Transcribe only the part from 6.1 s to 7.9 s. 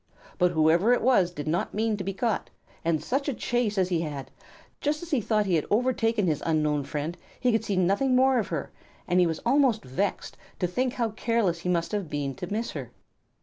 his unknown friend, he could see